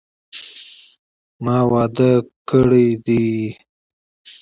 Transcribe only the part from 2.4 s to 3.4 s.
کړی دي